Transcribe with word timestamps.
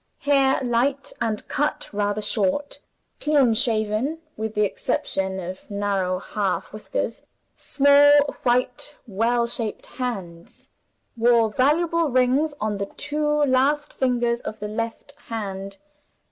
Hair 0.21 0.61
light, 0.63 1.13
and 1.21 1.47
cut 1.47 1.93
rather 1.93 2.23
short. 2.23 2.79
Clean 3.19 3.53
shaven, 3.53 4.17
with 4.35 4.55
the 4.55 4.63
exception 4.63 5.39
of 5.39 5.69
narrow 5.69 6.17
half 6.17 6.73
whiskers. 6.73 7.21
Small, 7.55 8.35
white, 8.41 8.95
well 9.05 9.45
shaped 9.45 9.85
hands. 9.85 10.69
Wore 11.15 11.51
valuable 11.51 12.09
rings 12.09 12.55
on 12.59 12.79
the 12.79 12.87
two 12.87 13.27
last 13.43 13.93
fingers 13.93 14.39
of 14.41 14.59
the 14.59 14.67
left 14.67 15.11
hand. 15.27 15.77